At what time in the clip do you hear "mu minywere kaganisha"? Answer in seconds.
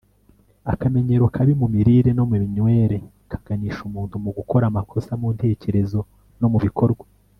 2.29-3.81